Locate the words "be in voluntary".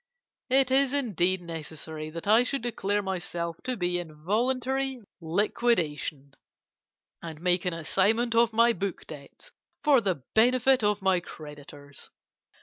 3.77-4.99